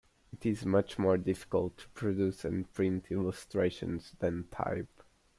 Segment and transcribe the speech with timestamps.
[0.33, 5.03] It is much more difficult to produce and print illustrations than type.